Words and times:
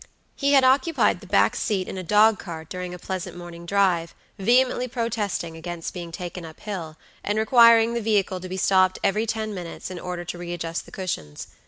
He 0.35 0.53
had 0.53 0.63
occupied 0.63 1.19
the 1.19 1.27
back 1.27 1.55
seat 1.55 1.87
in 1.87 1.95
a 1.95 2.01
dog 2.03 2.39
cart 2.39 2.69
during 2.69 2.91
a 2.91 2.97
pleasant 2.97 3.37
morning 3.37 3.67
drive, 3.67 4.15
vehemently 4.39 4.87
protesting 4.87 5.55
against 5.55 5.93
being 5.93 6.11
taken 6.11 6.43
up 6.43 6.59
hill, 6.61 6.97
and 7.23 7.37
requiring 7.37 7.93
the 7.93 8.01
vehicle 8.01 8.39
to 8.39 8.49
be 8.49 8.57
stopped 8.57 8.97
every 9.03 9.27
ten 9.27 9.53
minutes 9.53 9.91
in 9.91 9.99
order 9.99 10.25
to 10.25 10.39
readjust 10.39 10.85
the 10.87 10.91
cushions. 10.91 11.49